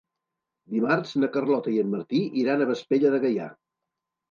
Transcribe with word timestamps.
Dimarts 0.75 1.11
na 1.25 1.29
Carlota 1.35 1.75
i 1.77 1.77
en 1.83 1.93
Martí 1.93 2.23
iran 2.47 2.65
a 2.65 2.69
Vespella 2.73 3.15
de 3.15 3.23
Gaià. 3.29 3.53